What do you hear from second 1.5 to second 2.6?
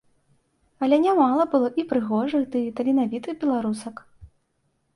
было і прыгожых